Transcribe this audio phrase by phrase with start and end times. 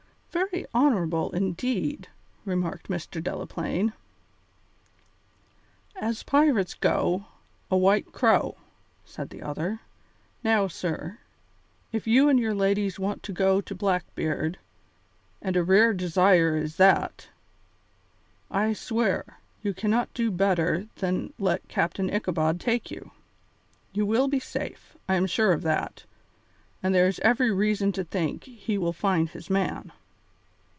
[0.31, 2.07] "Very honourable, indeed,"
[2.45, 3.21] remarked Mr.
[3.21, 3.91] Delaplaine.
[5.97, 7.25] "As pirates go,
[7.69, 8.55] a white crow,"
[9.03, 9.81] said the other.
[10.41, 11.17] "Now, sir,
[11.91, 14.57] if you and your ladies want to go to Blackbeard,
[15.41, 17.27] and a rare desire is that,
[18.49, 23.11] I swear, you cannot do better than let Captain Ichabod take you.
[23.91, 26.05] You will be safe, I am sure of that,
[26.81, 29.91] and there is every reason to think he will find his man."